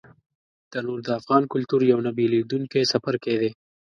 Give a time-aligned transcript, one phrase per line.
[0.71, 3.49] تنور د افغان کلتور یو نه بېلېدونکی څپرکی دی